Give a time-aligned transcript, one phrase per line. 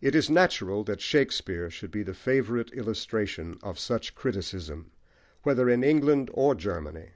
[0.00, 4.92] It is natural that Shakespeare should be the favourite illustration of such criticism,
[5.42, 7.08] whether in England or Germany.